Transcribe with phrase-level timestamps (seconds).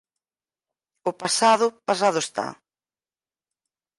[1.09, 2.47] O pasado, pasado está.